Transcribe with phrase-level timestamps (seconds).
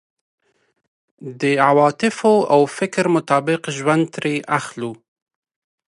[1.41, 4.91] د عواطفو او فکر مطابق ژوند ترې اخلو.